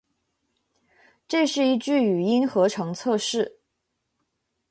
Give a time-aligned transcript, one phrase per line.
[1.27, 3.59] 这是一句语音合成测试